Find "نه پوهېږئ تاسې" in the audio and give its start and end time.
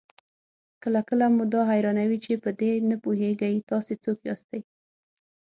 2.89-3.93